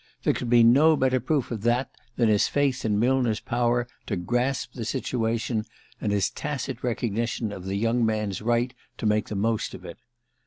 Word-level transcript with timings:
There 0.23 0.33
could 0.33 0.49
be 0.49 0.63
no 0.63 0.95
better 0.97 1.19
proof 1.19 1.51
of 1.51 1.61
that 1.61 1.91
than 2.15 2.27
his 2.27 2.47
faith 2.47 2.83
in 2.83 2.97
Millner's 2.99 3.39
power 3.39 3.87
to 4.07 4.15
grasp 4.15 4.73
the 4.73 4.83
situation, 4.83 5.63
and 6.01 6.11
his 6.11 6.31
tacit 6.31 6.83
recognition 6.83 7.51
of 7.51 7.65
the 7.65 7.75
young 7.75 8.03
man's 8.03 8.41
right 8.41 8.73
to 8.97 9.05
make 9.05 9.27
the 9.27 9.35
most 9.35 9.75
of 9.75 9.85
it. 9.85 9.99